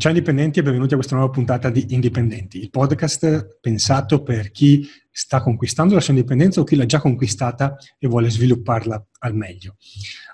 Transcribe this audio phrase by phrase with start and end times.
[0.00, 4.88] Ciao indipendenti e benvenuti a questa nuova puntata di Indipendenti, il podcast pensato per chi
[5.10, 9.76] sta conquistando la sua indipendenza o chi l'ha già conquistata e vuole svilupparla al meglio.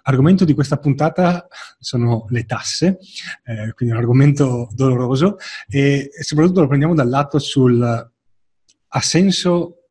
[0.02, 1.48] Argomento di questa puntata
[1.80, 2.98] sono le tasse,
[3.42, 5.36] eh, quindi un argomento doloroso
[5.66, 9.88] e soprattutto lo prendiamo dal lato sul ha senso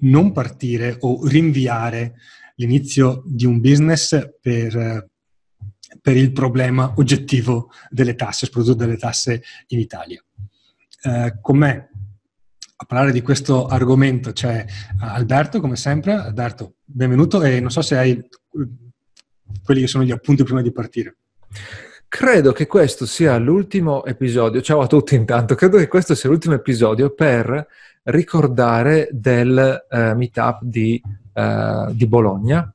[0.00, 2.16] non partire o rinviare
[2.56, 5.08] l'inizio di un business per
[6.00, 10.22] per il problema oggettivo delle tasse, soprattutto delle tasse in Italia.
[11.02, 11.90] Eh, con me
[12.78, 14.64] a parlare di questo argomento c'è
[15.00, 16.14] Alberto, come sempre.
[16.14, 18.28] Alberto, benvenuto e non so se hai
[19.64, 21.16] quelli che sono gli appunti prima di partire.
[22.08, 26.54] Credo che questo sia l'ultimo episodio, ciao a tutti intanto, credo che questo sia l'ultimo
[26.54, 27.66] episodio per
[28.04, 31.02] ricordare del uh, meetup di,
[31.34, 32.72] uh, di Bologna,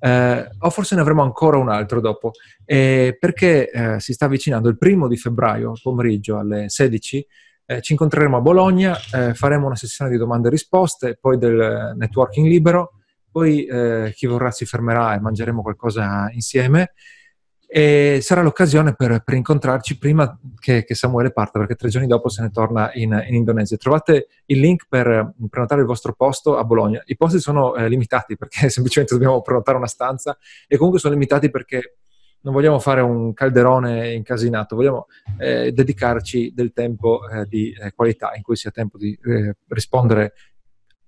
[0.00, 2.32] eh, o forse ne avremo ancora un altro dopo,
[2.64, 7.26] eh, perché eh, si sta avvicinando il primo di febbraio, pomeriggio alle 16,
[7.66, 11.94] eh, ci incontreremo a Bologna, eh, faremo una sessione di domande e risposte, poi del
[11.96, 12.92] networking libero,
[13.30, 16.92] poi eh, chi vorrà si fermerà e mangeremo qualcosa insieme
[17.70, 22.30] e sarà l'occasione per, per incontrarci prima che, che, Samuele parta, perché tre giorni dopo
[22.30, 23.76] se ne torna in, in, Indonesia.
[23.76, 27.02] Trovate il link per prenotare il vostro posto a Bologna.
[27.04, 31.50] I posti sono eh, limitati perché semplicemente dobbiamo prenotare una stanza e comunque sono limitati
[31.50, 31.98] perché
[32.40, 35.06] non vogliamo fare un calderone incasinato, vogliamo
[35.38, 40.32] eh, dedicarci del tempo eh, di eh, qualità in cui sia tempo di eh, rispondere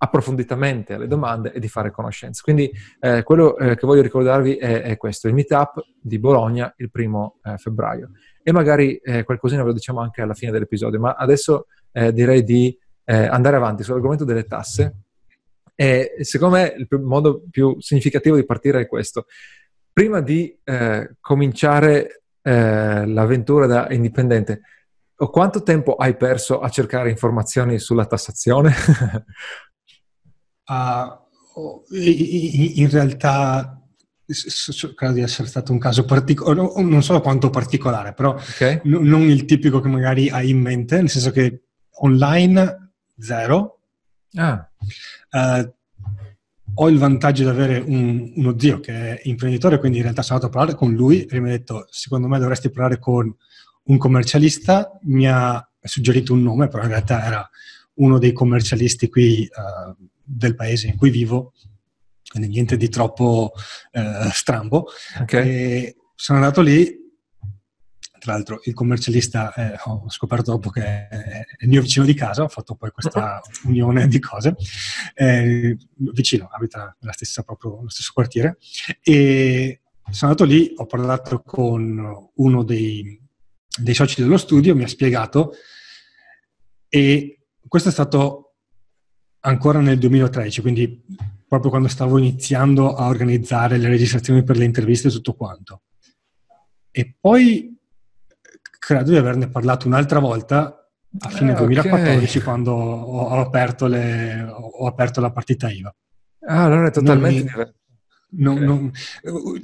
[0.02, 2.40] approfonditamente alle domande e di fare conoscenza.
[2.42, 2.70] Quindi
[3.00, 7.38] eh, quello eh, che voglio ricordarvi è, è, questo, il meetup di Bologna il primo
[7.42, 8.12] eh, febbraio.
[8.42, 12.42] E magari eh, qualcosina ve lo diciamo anche alla fine dell'episodio, ma adesso eh, direi
[12.44, 14.94] di eh, andare avanti sull'argomento delle tasse.
[15.74, 19.26] E secondo me il modo più significativo di partire è questo.
[19.92, 20.56] Prima di
[21.20, 24.60] cominciare l'avventura da indipendente,
[25.14, 28.72] quanto tempo hai perso a cercare informazioni sulla tassazione?
[30.70, 33.80] uh, in realtà
[34.94, 38.80] credo di essere stato un caso particolare, non so quanto particolare, però okay.
[38.84, 41.64] n- non il tipico che magari hai in mente, nel senso che
[42.02, 43.80] online zero.
[44.34, 44.68] Ah.
[45.30, 45.72] Uh,
[46.74, 50.38] ho il vantaggio di avere un, uno zio che è imprenditore, quindi in realtà sono
[50.38, 53.34] andato a parlare con lui e mi ha detto, secondo me dovresti parlare con
[53.82, 57.50] un commercialista, mi ha suggerito un nome, però in realtà era
[57.94, 61.52] uno dei commercialisti qui uh, del paese in cui vivo,
[62.30, 63.52] quindi niente di troppo
[63.92, 64.86] uh, strambo.
[65.20, 65.94] Okay.
[66.14, 66.98] sono andato lì,
[68.20, 72.44] tra l'altro il commercialista eh, ho scoperto dopo che è il mio vicino di casa,
[72.44, 74.54] ho fatto poi questa unione di cose,
[75.14, 75.76] eh,
[76.12, 78.58] vicino, abita stessa, proprio, nello stesso quartiere,
[79.02, 79.80] e
[80.10, 83.20] sono andato lì, ho parlato con uno dei,
[83.78, 85.54] dei soci dello studio, mi ha spiegato
[86.88, 88.49] e questo è stato
[89.40, 91.04] ancora nel 2013, quindi
[91.46, 95.82] proprio quando stavo iniziando a organizzare le registrazioni per le interviste e tutto quanto.
[96.90, 97.76] E poi
[98.78, 102.42] credo di averne parlato un'altra volta a fine eh, 2014 okay.
[102.42, 105.94] quando ho, ho, aperto le, ho, aperto la partita IVA.
[106.46, 107.74] Ah, allora è totalmente.
[108.32, 108.66] Non, okay.
[108.66, 108.92] non,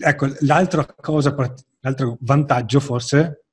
[0.00, 1.34] ecco, l'altra cosa,
[1.80, 3.44] l'altro vantaggio forse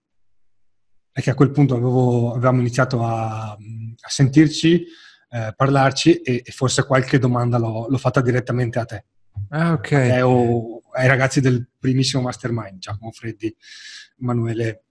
[1.11, 4.85] è che a quel punto avevo, avevamo iniziato a, a sentirci,
[5.33, 9.05] eh, parlarci e, e, forse qualche domanda l'ho, l'ho, fatta direttamente a te.
[9.49, 9.91] Ah, ok.
[9.91, 13.53] Eh, o ai ragazzi del primissimo mastermind, Giacomo Freddi,
[14.21, 14.83] Emanuele.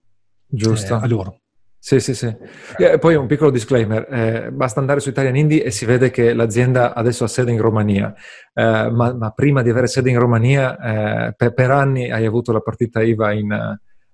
[0.45, 0.97] Giusto.
[0.97, 1.41] Eh, a loro.
[1.79, 2.33] Sì, sì, sì.
[2.77, 6.33] E poi un piccolo disclaimer, eh, basta andare su Italian Indie e si vede che
[6.33, 8.13] l'azienda adesso ha sede in Romania,
[8.53, 12.53] eh, ma, ma, prima di avere sede in Romania eh, per, per, anni hai avuto
[12.53, 13.53] la partita IVA in,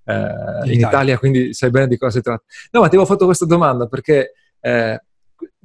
[0.04, 0.88] eh, in, Italia.
[0.88, 1.18] Italia.
[1.18, 2.44] quindi sai bene di cosa si tratta.
[2.70, 5.02] No, ma ti avevo fatto questa domanda perché eh,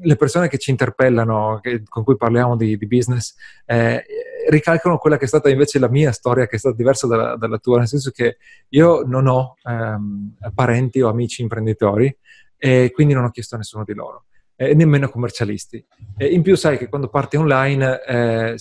[0.03, 4.03] le persone che ci interpellano, che, con cui parliamo di, di business, eh,
[4.49, 7.57] ricalcano quella che è stata invece la mia storia, che è stata diversa dalla, dalla
[7.57, 8.37] tua, nel senso che
[8.69, 12.15] io non ho ehm, parenti o amici imprenditori
[12.57, 15.83] e quindi non ho chiesto a nessuno di loro e nemmeno commercialisti.
[16.17, 18.55] E in più sai che quando parti online eh,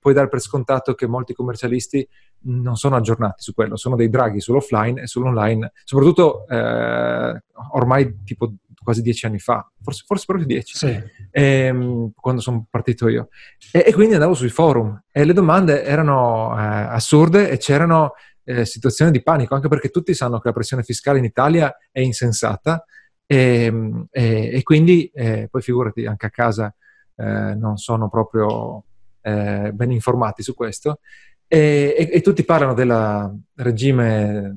[0.00, 2.06] puoi dare per scontato che molti commercialisti
[2.46, 7.42] non sono aggiornati su quello, sono dei draghi sull'offline e sull'online, soprattutto eh,
[7.72, 8.52] ormai tipo
[8.84, 11.02] quasi dieci anni fa, forse, forse proprio dieci, sì.
[11.30, 13.28] ehm, quando sono partito io.
[13.72, 18.12] E, e, quindi andavo sui forum e le domande erano eh, assurde e c'erano
[18.44, 22.00] eh, situazioni di panico, anche perché tutti sanno che la pressione fiscale in Italia è
[22.00, 22.84] insensata
[23.26, 26.72] e, ehm, e, e quindi eh, poi figurati anche a casa
[27.16, 28.84] eh, non sono proprio
[29.22, 31.00] eh, ben informati su questo
[31.46, 34.56] e, e, tutti parlano del regime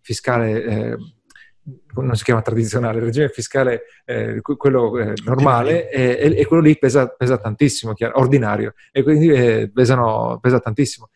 [0.00, 0.96] fiscale
[1.94, 6.78] non si chiama tradizionale, il regime fiscale, eh, quello eh, normale, e, e, quello lì
[6.78, 11.10] pesa, pesa tantissimo, chiaro, ordinario, e quindi eh, pesano, pesa tantissimo.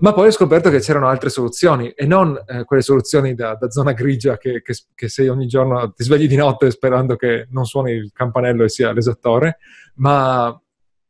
[0.00, 3.68] Ma poi ho scoperto che c'erano altre soluzioni e non eh, quelle soluzioni da, da
[3.68, 7.64] zona grigia che, che, che, sei ogni giorno ti svegli di notte sperando che non
[7.64, 9.58] suoni il campanello e sia l'esattore,
[9.96, 10.56] ma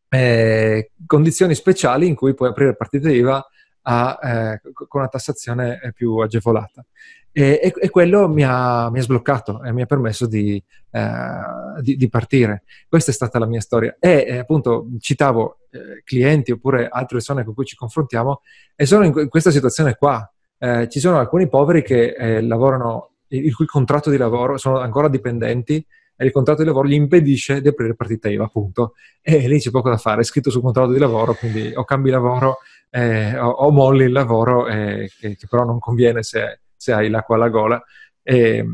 [0.09, 3.47] eh, condizioni speciali in cui puoi aprire partite IVA
[3.91, 6.85] a, eh, con una tassazione più agevolata.
[7.33, 11.81] E, e, e quello mi ha, mi ha, sbloccato e mi ha permesso di, eh,
[11.81, 12.65] di, di, partire.
[12.89, 13.97] Questa è stata la mia storia.
[13.99, 18.43] E eh, appunto citavo eh, clienti oppure altre persone con cui ci confrontiamo
[18.75, 20.31] e sono in, questa situazione qua.
[20.59, 25.09] Eh, ci sono alcuni poveri che eh, lavorano, il cui contratto di lavoro sono ancora
[25.09, 25.85] dipendenti
[26.21, 28.95] e il contratto di lavoro gli impedisce di aprire partita IVA, appunto.
[29.23, 32.11] E lì c'è poco da fare, è scritto sul contratto di lavoro, quindi o cambi
[32.11, 32.59] lavoro
[32.91, 37.09] eh, o, o, molli il lavoro, eh, che, che, però non conviene se, se, hai
[37.09, 37.83] l'acqua alla gola,
[38.23, 38.65] e,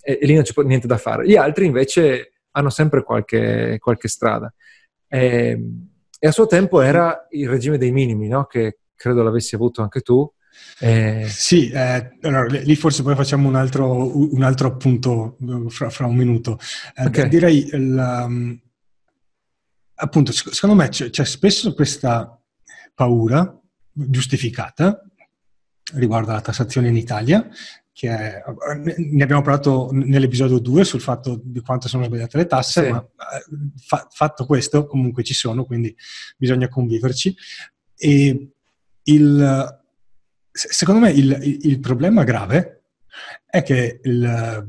[0.00, 1.26] e, e, lì non c'è niente da fare.
[1.26, 4.52] Gli altri invece hanno sempre qualche, qualche strada.
[5.08, 5.58] E,
[6.18, 8.44] e, a suo tempo era il regime dei minimi, no?
[8.46, 10.30] che credo l'avessi avuto anche tu,
[10.78, 11.26] eh...
[11.28, 15.36] Sì, eh, allora, lì forse poi facciamo un altro, un altro appunto
[15.68, 16.58] fra, fra, un minuto.
[16.94, 17.28] Eh, okay.
[17.28, 18.58] Direi, la, um,
[19.94, 22.38] appunto, secondo me c'è, c'è, spesso questa
[22.94, 23.59] paura
[23.92, 25.02] giustificata
[25.94, 27.48] riguardo alla tassazione in Italia,
[27.92, 28.42] che è,
[28.96, 32.90] ne abbiamo parlato nell'episodio 2 sul fatto di quanto sono sbagliate le tasse, sì.
[32.90, 35.94] ma eh, fa, fatto questo comunque ci sono, quindi
[36.36, 37.34] bisogna conviverci.
[37.96, 38.52] E
[39.02, 39.78] il
[40.52, 42.84] secondo me il, il, problema grave
[43.46, 44.66] è che il,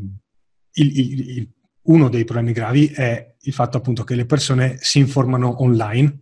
[0.74, 1.50] il,
[1.84, 6.20] uno dei problemi gravi è il fatto appunto che le persone si informano online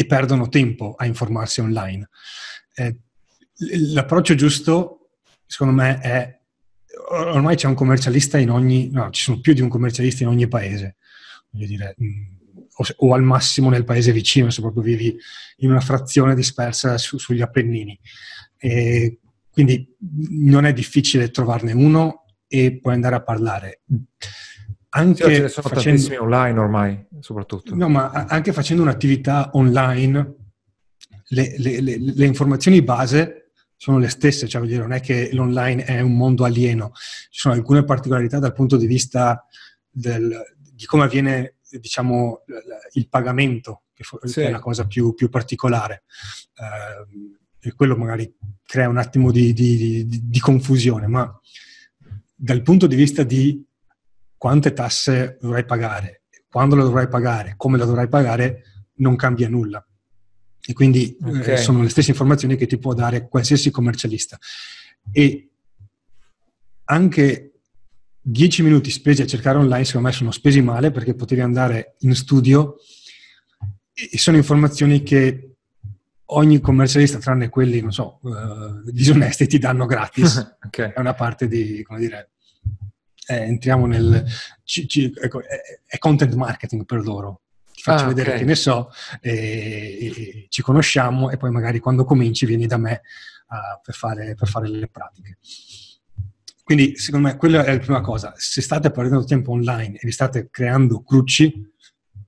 [0.00, 2.08] e perdono tempo a informarsi online.
[2.76, 2.98] Eh,
[3.92, 5.08] l'approccio giusto,
[5.44, 6.38] secondo me, è
[7.10, 10.46] ormai c'è un commercialista in ogni, no, ci sono più di un commercialista in ogni
[10.46, 10.98] paese,
[11.50, 12.26] voglio dire, mm,
[12.76, 15.16] o, o al massimo nel paese vicino, se proprio vivi
[15.56, 17.98] in una frazione dispersa su, sugli Appennini.
[18.56, 19.18] E
[19.50, 19.96] quindi
[20.30, 23.80] non è difficile trovarne uno e puoi andare a parlare.
[24.90, 27.74] Anche sì, ce ne sono facendo, tantissimi online ormai, soprattutto.
[27.74, 30.34] No, ma anche facendo un'attività online,
[31.28, 35.84] le, le, le, le informazioni base sono le stesse, cioè dire, non è che l'online
[35.84, 39.46] è un mondo alieno, ci sono alcune particolarità dal punto di vista
[39.88, 40.42] del,
[40.72, 42.44] di come avviene diciamo,
[42.92, 44.40] il pagamento, che, sì.
[44.40, 46.04] è la cosa più, più particolare.
[46.56, 48.32] Uh, e quello magari
[48.64, 51.40] crea un attimo di, di, di, di, confusione, ma
[52.34, 53.64] dal punto di vista di
[54.38, 58.62] quante tasse dovrai pagare, quando le dovrai pagare, come le dovrai pagare,
[58.96, 59.84] non cambia nulla.
[60.64, 61.54] E quindi eh, okay.
[61.54, 64.38] eh, sono le stesse informazioni che ti può dare qualsiasi commercialista.
[65.10, 65.50] E
[66.84, 67.52] anche
[68.20, 72.14] 10 minuti spesi a cercare online, secondo me, sono spesi male perché potevi andare in
[72.14, 72.76] studio
[73.92, 75.56] e sono informazioni che
[76.30, 80.58] ogni commercialista, tranne quelli, non so, uh, disonesti, ti danno gratis.
[80.64, 80.92] okay.
[80.92, 82.30] È una parte di, come dire,
[83.28, 84.24] eh, entriamo nel...
[84.64, 87.42] Ci, ci, ecco, è, è, content marketing per loro.
[87.72, 88.40] Ti faccio ah, vedere okay.
[88.40, 88.90] che ne so,
[89.20, 93.02] e, e, ci conosciamo e poi magari quando cominci vieni da me
[93.48, 95.38] uh, per, fare, per fare le pratiche.
[96.64, 98.32] Quindi, secondo me, quella è la prima cosa.
[98.36, 101.66] Se state perdendo tempo online e vi state creando cruci,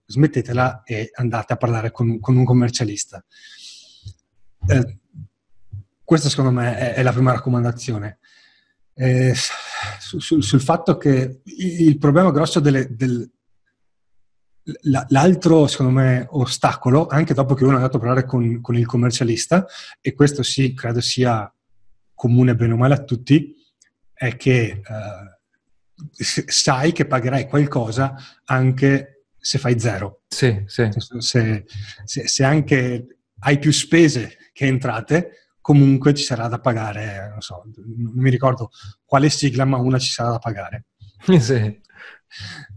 [0.06, 3.24] smettetela e andate a parlare con, con un commercialista.
[4.66, 4.98] Eh,
[6.04, 8.18] questa secondo me è, è, la prima raccomandazione.
[8.94, 9.34] Eh,
[10.00, 13.30] su, su, sul fatto che il problema grosso delle, del,
[15.08, 18.86] l'altro, secondo me, ostacolo, anche dopo che uno è andato a parlare con, con il
[18.86, 19.66] commercialista,
[20.00, 21.52] e questo sì, credo sia
[22.14, 23.54] comune bene o male a tutti,
[24.12, 28.14] è che eh, sai che pagherai qualcosa
[28.44, 30.22] anche se fai zero.
[30.28, 30.88] Sì, sì.
[31.18, 31.64] Se,
[32.04, 33.06] se, se anche
[33.40, 38.72] hai più spese che entrate, comunque ci sarà da pagare, non so, non mi ricordo
[39.04, 40.86] quale sigla, ma una ci sarà da pagare.
[41.38, 41.80] sì.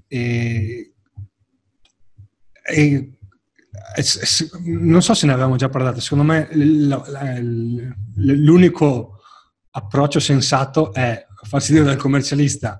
[0.07, 0.93] E,
[2.63, 3.17] e,
[4.65, 6.49] non so se ne avevamo già parlato, secondo me
[8.13, 9.17] l'unico
[9.71, 12.79] approccio sensato è farsi dire dal commercialista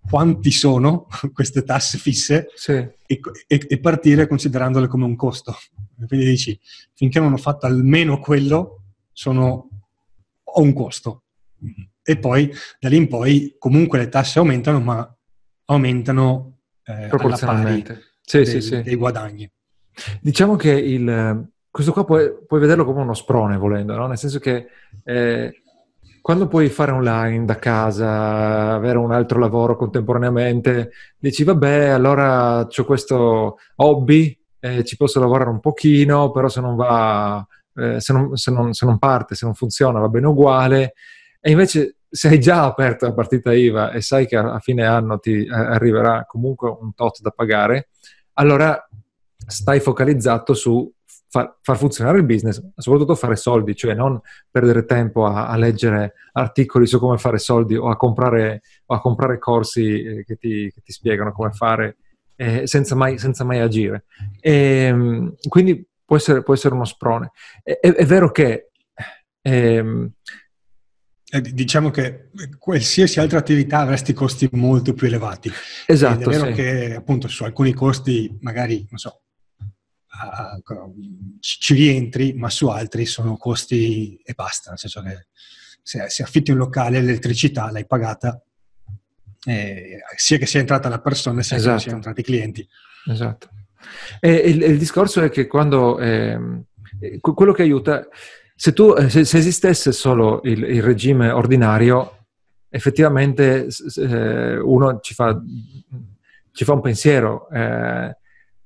[0.00, 2.72] quanti sono queste tasse fisse sì.
[2.72, 5.56] e, e, e, partire considerandole come un costo.
[6.08, 6.58] Quindi dici,
[6.94, 8.78] finché non ho fatto almeno quello,
[9.18, 9.68] sono,
[10.44, 11.24] ho un costo.
[12.04, 15.16] E poi da lì in poi comunque le tasse aumentano, ma
[15.64, 18.82] aumentano eh, proporzionalmente sì, dei, sì, sì.
[18.82, 19.50] dei guadagni.
[20.20, 24.06] Diciamo che il, questo qua puoi, puoi, vederlo come uno sprone volendo, no?
[24.06, 24.68] nel senso che
[25.02, 25.62] eh,
[26.22, 32.84] quando puoi fare online da casa, avere un altro lavoro contemporaneamente, dici vabbè, allora ho
[32.84, 37.44] questo hobby, eh, ci posso lavorare un pochino, però se non va,
[37.78, 40.94] eh, se, non, se, non, se non parte, se non funziona, va bene uguale.
[41.40, 45.18] E invece se hai già aperto la partita IVA e sai che a fine anno
[45.18, 47.88] ti eh, arriverà comunque un tot da pagare,
[48.34, 48.88] allora
[49.46, 50.90] stai focalizzato su
[51.28, 54.20] far, far, funzionare il business, soprattutto fare soldi, cioè non
[54.50, 59.00] perdere tempo a, a, leggere articoli su come fare soldi o a comprare, o a
[59.00, 61.96] comprare corsi eh, che, ti, che, ti, spiegano come fare
[62.36, 64.04] eh, senza, mai, senza, mai, agire.
[64.40, 67.32] E, ehm, quindi può essere, può essere, uno sprone.
[67.62, 68.70] È, è, è vero che...
[69.42, 70.10] Ehm,
[71.30, 75.52] eh, diciamo che qualsiasi altra attività avresti costi molto più elevati.
[75.86, 76.14] Esatto.
[76.14, 76.52] Ed è vero sì.
[76.54, 79.24] che appunto su alcuni costi magari, non so,
[81.40, 85.26] ci rientri, ma su altri sono costi e basta, nel senso che
[85.82, 88.42] se, se affitti un locale, l'elettricità l'hai pagata,
[89.44, 91.76] eh, sia che sia entrata la persona, sia esatto.
[91.76, 92.68] che siano entrati i clienti.
[93.06, 93.50] Esatto.
[94.20, 96.38] E il, il discorso è che quando eh,
[97.20, 98.06] quello che aiuta,
[98.54, 102.26] se, tu, eh, se, se esistesse solo il, il, regime ordinario,
[102.68, 105.40] effettivamente eh, uno ci fa,
[106.52, 107.48] ci fa, un pensiero.
[107.50, 108.16] Eh,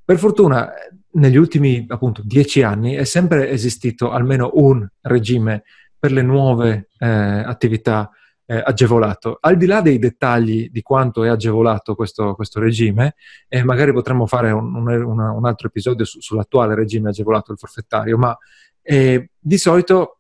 [0.04, 0.72] per fortuna
[1.12, 5.62] negli ultimi appunto dieci anni è sempre esistito almeno un regime
[5.98, 8.10] per le nuove eh, attività
[8.46, 9.38] eh, agevolato.
[9.40, 13.14] Al di là dei dettagli di quanto è agevolato questo, questo regime,
[13.48, 18.18] e magari potremmo fare un, un, un altro episodio su, sull'attuale regime agevolato del forfettario,
[18.18, 18.36] ma
[18.82, 20.18] eh, di solito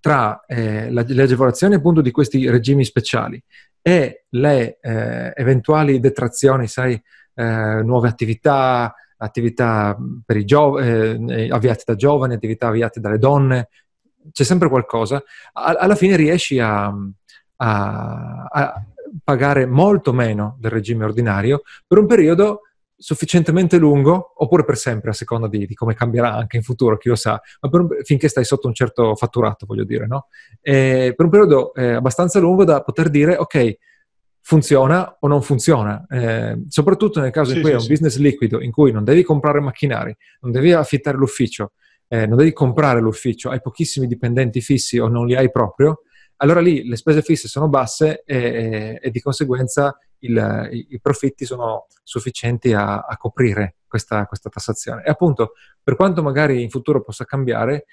[0.00, 3.42] tra eh, la, le agevolazioni appunto di questi regimi speciali
[3.82, 7.00] e le eh, eventuali detrazioni, sai,
[7.34, 9.96] eh, nuove attività, attività
[10.44, 13.68] gio- eh, avviate da giovani, attività avviate dalle donne,
[14.30, 15.22] c'è sempre qualcosa.
[15.52, 16.92] A- alla fine riesci a,
[17.58, 18.84] a, a,
[19.22, 22.62] pagare molto meno del regime ordinario per un periodo
[23.00, 27.08] sufficientemente lungo, oppure per sempre, a seconda di, di come cambierà anche in futuro, chi
[27.08, 30.26] lo sa, ma un, finché stai sotto un certo fatturato, voglio dire, no?
[30.60, 33.76] E per un periodo eh, abbastanza lungo da poter dire, ok,
[34.40, 37.90] funziona o non funziona, eh, soprattutto nel caso sì, in cui sì, è un sì.
[37.90, 41.72] business liquido, in cui non devi comprare macchinari, non devi affittare l'ufficio,
[42.08, 46.00] eh, non devi comprare l'ufficio, hai pochissimi dipendenti fissi o non li hai proprio,
[46.38, 51.86] allora lì le spese fisse sono basse e, e di conseguenza il, i, profitti sono
[52.02, 55.04] sufficienti a, a coprire questa, questa tassazione.
[55.04, 55.52] E appunto,
[55.82, 57.86] per quanto magari in futuro possa cambiare,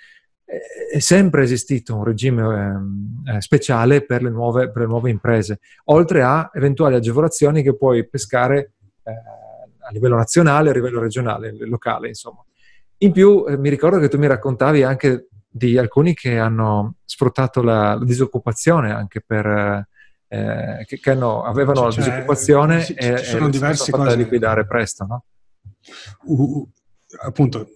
[0.46, 6.22] è sempre esistito un regime eh, speciale per le, nuove, per le, nuove, imprese, oltre
[6.22, 8.74] a eventuali agevolazioni che puoi pescare
[9.04, 12.44] eh, a livello nazionale, a livello regionale, locale, insomma.
[13.00, 17.62] In più eh, mi ricordo che tu mi raccontavi anche di alcuni che hanno sfruttato
[17.62, 19.88] la, la disoccupazione anche per...
[20.28, 24.10] Eh, che, che hanno, avevano cioè, la disoccupazione ci, e, ci sono e diverse cose
[24.10, 25.24] da liquidare presto, no?
[26.24, 26.68] Uh,
[27.22, 27.70] appunto,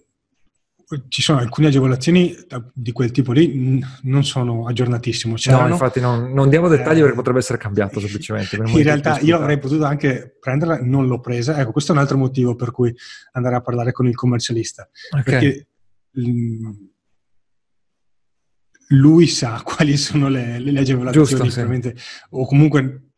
[1.08, 2.34] ci sono alcune agevolazioni
[2.74, 5.36] di quel tipo lì, non sono aggiornatissimo.
[5.36, 8.56] C'erano, no, infatti non, non diamo dettagli eh, perché potrebbe essere cambiato semplicemente.
[8.56, 11.58] In realtà io avrei potuto anche prenderla, non l'ho presa.
[11.58, 12.94] Ecco, questo è un altro motivo per cui
[13.32, 14.86] andare a parlare con il commercialista.
[15.10, 15.22] Okay.
[15.22, 15.68] Perché
[16.10, 16.70] mh,
[18.90, 21.94] lui sa quali sono le, le agevolazioni, Giusto, sì.
[22.30, 23.10] o comunque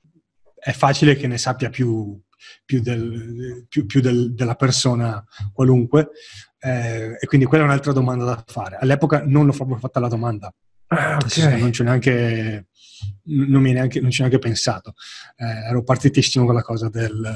[0.55, 2.21] è facile che ne sappia più,
[2.65, 6.11] più, del, più, più del, della persona qualunque.
[6.59, 8.77] Eh, e quindi quella è un'altra domanda da fare.
[8.81, 10.55] All'epoca non l'ho proprio fatta la domanda.
[10.89, 11.59] Ah, okay.
[11.59, 12.69] Non ci neanche,
[13.25, 14.95] non, mi neanche, non ci ho neanche pensato.
[15.37, 17.33] Eh, ero partitissimo con la cosa del,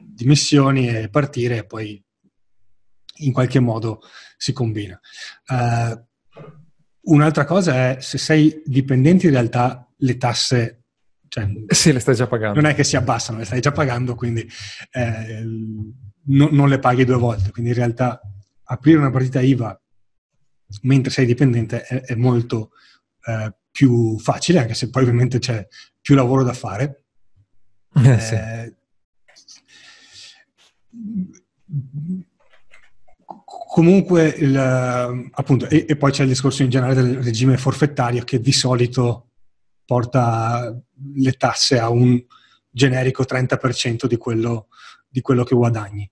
[0.00, 2.02] di missioni e partire e poi
[3.18, 4.00] in qualche modo
[4.36, 4.98] si combina.
[5.46, 6.04] Uh,
[7.04, 10.84] un'altra cosa è se sei dipendente in realtà le tasse
[11.34, 12.60] cioè, sì, le stai già pagando.
[12.60, 14.48] Non è che si abbassano, le stai già pagando, quindi
[14.92, 15.42] eh,
[16.26, 17.50] no, non le paghi due volte.
[17.50, 18.20] Quindi in realtà
[18.62, 19.76] aprire una partita IVA
[20.82, 22.70] mentre sei dipendente è, è molto
[23.26, 25.66] eh, più facile, anche se poi ovviamente c'è
[26.00, 27.06] più lavoro da fare.
[27.96, 28.36] Eh, sì.
[33.74, 38.22] Eh, comunque, il, appunto, e, e, poi c'è il discorso in generale del regime forfettario
[38.22, 39.30] che di solito
[39.84, 40.74] porta
[41.16, 42.22] le tasse a un
[42.70, 44.68] generico 30% di quello,
[45.08, 46.08] di quello che guadagni.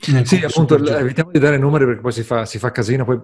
[0.00, 3.20] Sì, appunto, evitiamo di dare numeri perché poi si fa, si fa, casino, poi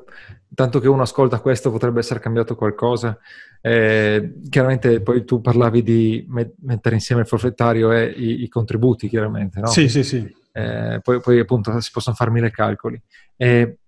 [0.55, 3.17] tanto che uno ascolta questo potrebbe essere cambiato qualcosa.
[3.61, 9.09] Eh, chiaramente poi tu parlavi di met- mettere insieme il forfettario e i, i contributi,
[9.09, 9.69] chiaramente, no?
[9.69, 10.43] Sì, sì, sì.
[10.57, 13.01] Eh, poi, poi, appunto si possono fare mille calcoli.
[13.37, 13.79] Eh,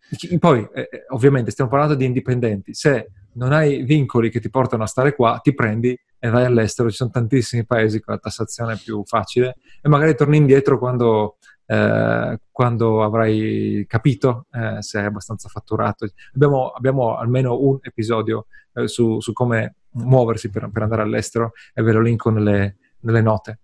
[0.41, 2.75] poi, eh, ovviamente, stiamo parlando di indipendenti.
[2.75, 6.91] Se non hai vincoli che ti portano a stare qua, ti prendi e vai all'estero.
[6.91, 12.41] Ci sono tantissimi paesi con la tassazione più facile e magari torni indietro quando, eh,
[12.51, 16.09] quando avrai capito eh, se è abbastanza fatturato.
[16.35, 18.47] Abbiamo, abbiamo almeno un episodio
[18.87, 23.61] su, su, come muoversi per, per, andare all'estero e ve lo linko nelle, nelle note.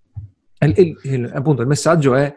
[0.61, 2.32] Il, il, il, appunto, il messaggio è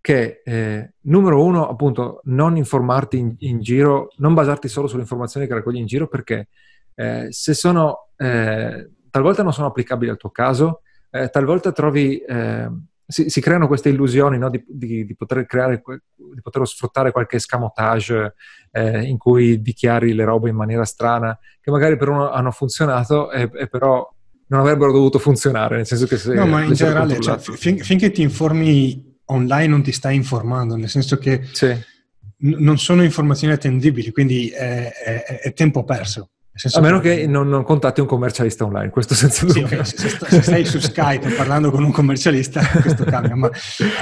[0.00, 5.46] che, eh, numero uno, appunto, non informarti in, in, giro, non basarti solo sulle informazioni
[5.46, 6.48] che raccogli in giro, perché
[6.94, 10.80] eh, se sono, eh, talvolta non sono applicabili al tuo caso,
[11.10, 12.68] eh, talvolta trovi, eh,
[13.06, 15.82] si, si, creano queste illusioni no, di, di, di, poter creare,
[16.16, 18.34] di poter sfruttare qualche escamotage
[18.70, 23.30] eh, in cui dichiari le robe in maniera strana, che magari per uno hanno funzionato
[23.30, 24.08] e, e però
[24.46, 26.34] non avrebbero dovuto funzionare, nel senso che se...
[26.34, 30.88] No, ma in generale, cioè, fin, finché ti informi online non ti stai informando, nel
[30.88, 31.66] senso che sì.
[31.66, 36.30] n- non sono informazioni attendibili, quindi è, è, è tempo perso.
[36.72, 39.66] A meno che, che non, non, contatti un commercialista online, questo senza dubbio.
[39.66, 43.48] Sì, okay, se, se, stai su Skype parlando con un commercialista, questo cambia, ma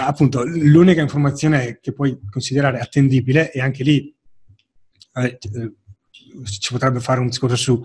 [0.04, 4.12] appunto l'unica informazione che puoi considerare attendibile e anche lì
[5.14, 7.84] eh, ci potrebbe fare un discorso su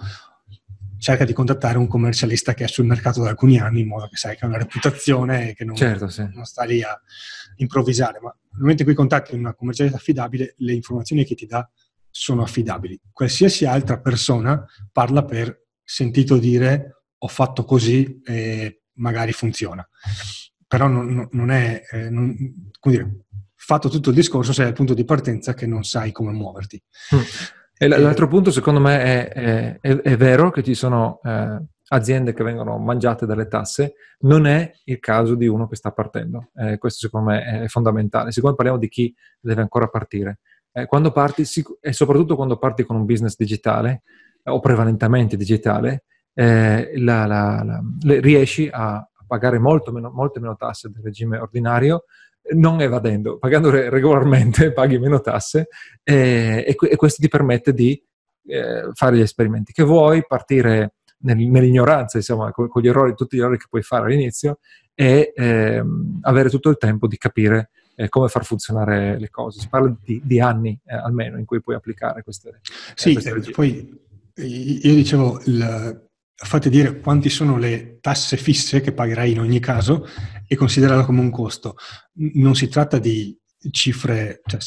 [1.03, 4.15] cerca di contattare un commercialista che è sul mercato da alcuni anni in modo che
[4.15, 6.25] sai che ha una reputazione e che non, certo, sì.
[6.33, 6.97] non sta lì a
[7.57, 8.21] improvvisare.
[8.21, 11.69] Ma nel momento in cui contatti una commercialista affidabile, le informazioni che ti dà
[12.09, 12.97] sono affidabili.
[13.11, 19.85] Qualsiasi altra persona parla per sentito dire ho fatto così e magari funziona.
[20.65, 24.93] Però non, non è, eh, non, come dire, fatto tutto il discorso sei al punto
[24.93, 26.81] di partenza che non sai come muoverti.
[27.13, 27.19] Mm.
[27.77, 32.43] E l'altro punto, secondo me, è, è, è vero che ci sono eh, aziende che
[32.43, 36.51] vengono mangiate dalle tasse, non è il caso di uno che sta partendo.
[36.55, 38.31] Eh, questo, secondo me, è fondamentale.
[38.31, 40.39] Siccome parliamo di chi deve ancora partire,
[40.71, 41.43] eh, quando parti,
[41.81, 44.03] e soprattutto quando parti con un business digitale
[44.43, 47.81] o prevalentemente digitale, eh, la, la, la,
[48.19, 52.05] riesci a pagare molto meno, molte meno tasse del regime ordinario
[52.55, 55.67] non evadendo, pagando regolarmente, paghi meno tasse
[56.03, 58.01] e, e, e questo ti permette di
[58.45, 63.37] eh, fare gli esperimenti che vuoi, partire nel, nell'ignoranza, insomma, con, con, gli errori, tutti
[63.37, 64.59] gli errori che puoi fare all'inizio
[64.93, 69.59] e ehm, avere tutto il tempo di capire eh, come far funzionare le cose.
[69.59, 72.49] Si parla di, di anni eh, almeno in cui puoi applicare queste.
[72.49, 72.59] Eh,
[72.95, 74.01] sì, queste poi
[74.35, 76.09] io dicevo, il,
[76.43, 80.05] fate dire quanti sono le tasse fisse che pagherai in ogni caso
[80.47, 81.75] e considerarlo come un costo.
[82.13, 83.37] Non si tratta di
[83.71, 84.59] cifre, cioè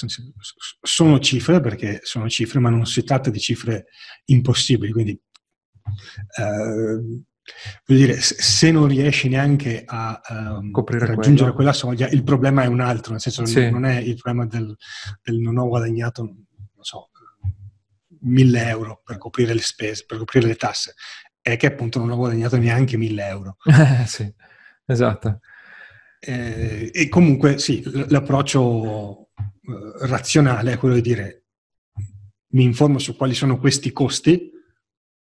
[0.80, 3.86] sono cifre perché sono cifre, ma non si tratta di cifre
[4.26, 4.92] impossibili.
[4.92, 5.20] Quindi,
[6.38, 7.22] eh,
[7.86, 11.52] voglio dire, se non riesci neanche a um, raggiungere quello.
[11.52, 13.70] quella soglia, il problema è un altro, nel senso sì.
[13.70, 14.74] non è il problema del,
[15.22, 16.44] del non ho guadagnato, non
[16.80, 17.10] so,
[18.20, 20.94] mille euro per coprire le spese, per coprire le tasse
[21.46, 23.56] è che appunto non ho guadagnato neanche 1000 euro.
[23.66, 24.35] Eh, sì,
[24.85, 25.38] esatto.
[26.18, 31.44] Eh, e comunque sì, l'approccio eh, razionale è quello di dire
[32.48, 34.50] mi informo su quali sono questi costi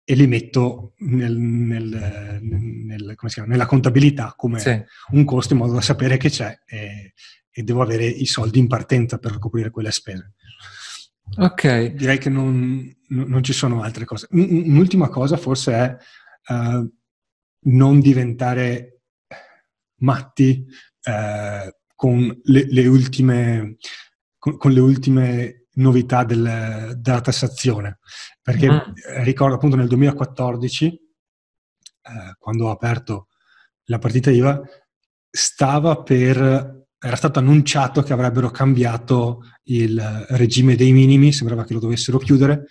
[0.05, 4.83] e li metto nel, nel, nel, chiama, nella contabilità come sì.
[5.11, 7.13] un costo in modo da sapere che c'è e,
[7.51, 10.33] e devo avere i soldi in partenza per coprire quelle spese.
[11.37, 11.87] Ok.
[11.93, 14.27] Direi che non, non ci sono altre cose.
[14.31, 15.97] Un'ultima cosa forse è
[16.53, 16.93] uh,
[17.61, 19.03] non diventare
[19.97, 20.65] matti
[21.05, 23.77] uh, con, le, le ultime,
[24.39, 27.99] con, con, le ultime novità del, della tassazione.
[28.41, 29.23] Perché mm.
[29.23, 33.29] ricordo appunto nel 2014, uh, eh, quando ho aperto
[33.85, 34.61] la partita IVA,
[35.31, 41.81] stava per era stato annunciato che avrebbero cambiato il regime dei minimi, sembrava che lo
[41.81, 42.67] dovessero chiudere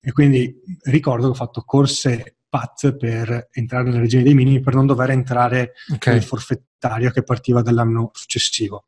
[0.00, 0.54] e quindi
[0.84, 5.10] ricordo che ho fatto corse PAT per entrare nel regime dei minimi per non dover
[5.10, 6.14] entrare okay.
[6.14, 8.86] nel forfettario che partiva dall'anno successivo.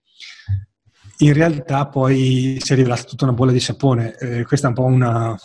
[1.18, 4.76] In realtà poi si è rivelata tutta una bolla di sapone, eh, questa è un
[4.76, 5.38] po' una...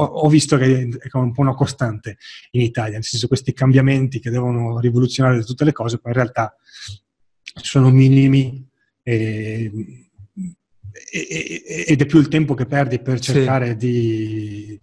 [0.00, 2.18] Ho, ho visto che è un po' una costante
[2.52, 6.54] in Italia, nel senso questi cambiamenti che devono rivoluzionare tutte le cose, poi in realtà
[7.62, 8.66] sono minimi
[9.02, 9.70] e,
[11.10, 13.76] e, ed è più il tempo che perdi per cercare sì.
[13.76, 14.80] di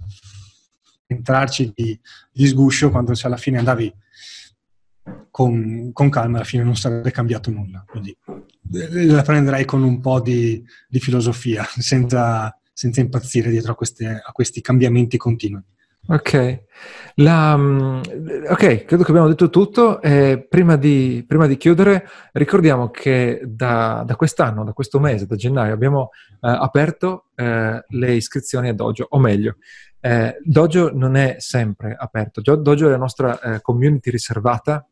[1.07, 1.99] entrarci di,
[2.31, 3.93] di, sguscio quando se alla fine andavi
[5.29, 8.15] con, con, calma alla fine non sarebbe cambiato nulla quindi
[9.07, 14.31] la prenderei con un po' di, di filosofia senza, senza, impazzire dietro a, queste, a
[14.31, 15.63] questi cambiamenti continui
[16.07, 16.63] Ok,
[17.15, 18.01] La, mm,
[18.49, 20.01] ok, credo che abbiamo detto tutto.
[20.01, 25.35] Eh, prima, di, prima, di, chiudere, ricordiamo che da, da, quest'anno, da questo mese, da
[25.35, 29.57] gennaio, abbiamo eh, aperto eh, le iscrizioni a Dojo, o meglio,
[29.99, 34.87] Eh, Dojo non è sempre aperto, Dojo è la nostra eh, community riservata,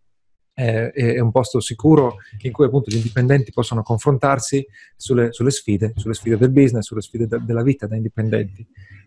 [0.56, 5.94] eh, è un posto sicuro in cui appunto gli indipendenti possono confrontarsi sulle, sulle sfide,
[5.96, 8.66] sulle sfide del business, sulle sfide de- della vita da indipendenti.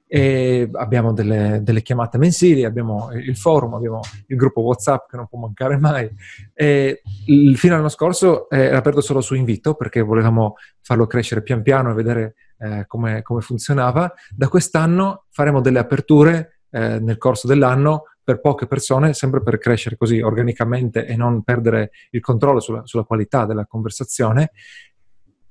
[0.09, 5.27] E abbiamo delle, delle, chiamate mensili, abbiamo il forum, abbiamo il gruppo WhatsApp che non
[5.27, 6.09] può mancare mai.
[6.55, 11.63] E il, fino all'anno scorso era aperto solo su invito perché volevamo farlo crescere pian
[11.63, 14.13] piano e vedere eh, come, come, funzionava.
[14.35, 19.97] Da quest'anno faremo delle aperture eh, nel corso dell'anno per poche persone, sempre per crescere
[19.97, 24.51] così organicamente e non perdere il controllo sulla, sulla qualità della conversazione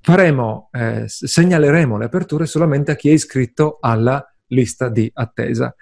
[0.05, 5.73] faremo, eh, segnaleremo le aperture solamente a chi è iscritto alla lista di attesa.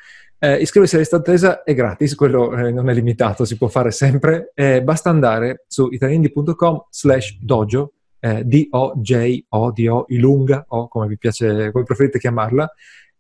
[0.43, 3.91] Eh, iscriversi alla lista attesa è gratis, quello eh, non è limitato, si può fare
[3.91, 4.52] sempre.
[4.54, 11.71] Eh, basta andare su italiandi.com slash dojo, eh, D-O-J-O, D-O, ilunga, o come vi piace,
[11.71, 12.69] come preferite chiamarla.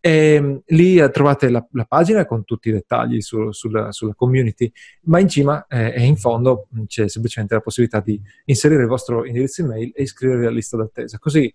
[0.05, 4.69] E, um, lì trovate la, la, pagina con tutti i dettagli su, sulla, sulla, community,
[5.03, 9.25] ma in cima eh, e in fondo c'è semplicemente la possibilità di inserire il vostro
[9.25, 11.19] indirizzo email e iscrivervi alla lista d'attesa.
[11.19, 11.53] Così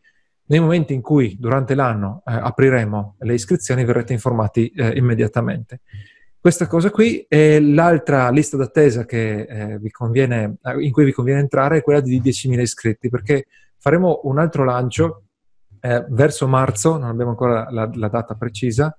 [0.49, 5.81] nei momenti in cui durante l'anno eh, apriremo le iscrizioni verrete informati eh, immediatamente.
[6.41, 11.79] Questa cosa qui è l'altra lista d'attesa eh, conviene, eh, in cui vi conviene entrare,
[11.79, 15.25] è quella di 10.000 iscritti, perché faremo un altro lancio
[15.81, 18.97] eh, verso marzo, non abbiamo ancora la, la data precisa,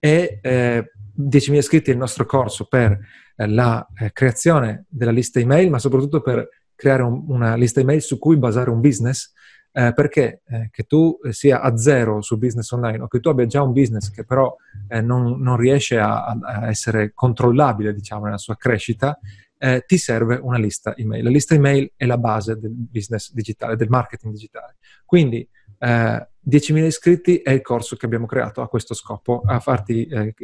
[0.00, 2.98] e 10.000 eh, iscritti è il nostro corso per
[3.36, 8.36] la creazione della lista email, ma soprattutto per creare un, una lista email su cui
[8.36, 9.32] basare un business
[9.78, 13.46] eh, perché eh, che tu sia a zero sul business online o che tu abbia
[13.46, 14.52] già un business che però
[14.88, 19.16] eh, non, non, riesce a, a, essere controllabile, diciamo, nella sua crescita,
[19.56, 21.22] eh, ti serve una lista email.
[21.22, 24.78] La lista email è la base del business digitale, del marketing digitale.
[25.04, 25.48] Quindi
[25.80, 30.34] 10.000 eh, iscritti è il corso che abbiamo creato a questo scopo, a farti eh,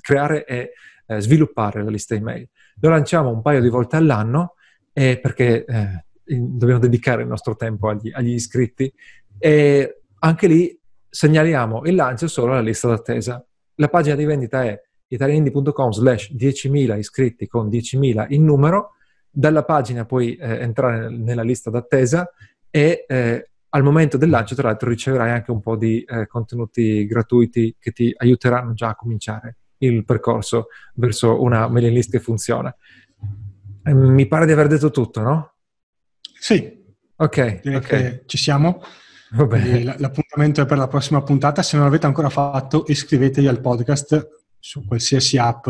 [0.00, 0.72] creare e
[1.18, 2.48] sviluppare la lista email.
[2.80, 4.54] Lo lanciamo un paio di volte all'anno
[4.94, 5.66] perché
[6.24, 8.92] dobbiamo dedicare il nostro tempo agli, agli iscritti
[9.38, 13.44] e anche lì segnaliamo il lancio solo alla lista d'attesa.
[13.76, 18.92] La pagina di vendita è italianindi.com slash 10.000 iscritti con 10.000 in numero,
[19.30, 22.30] dalla pagina puoi eh, entrare nella lista d'attesa
[22.70, 27.06] e eh, al momento del lancio tra l'altro riceverai anche un po' di eh, contenuti
[27.06, 32.74] gratuiti che ti aiuteranno già a cominciare il percorso verso una mailing list che funziona.
[33.84, 35.52] Mi pare di aver detto tutto, no?
[36.42, 36.76] Sì.
[37.14, 37.60] Ok.
[37.64, 38.22] Okay.
[38.26, 38.82] ci siamo.
[39.30, 41.62] L'appuntamento è per la prossima puntata.
[41.62, 45.68] Se non l'avete ancora fatto, iscrivetevi al podcast su qualsiasi app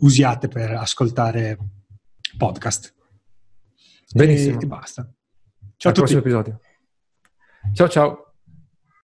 [0.00, 1.56] usiate per ascoltare
[2.36, 2.94] podcast.
[4.12, 4.60] Benissimo.
[4.60, 5.02] E basta.
[5.76, 6.12] Ciao Al a tutti.
[6.12, 6.60] prossimo episodio.
[7.72, 8.25] Ciao ciao.